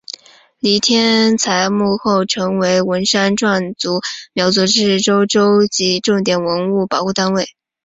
[0.57, 3.99] 黎天才墓后来成为文山壮族
[4.33, 7.45] 苗族自治州州级重点文物保护单位。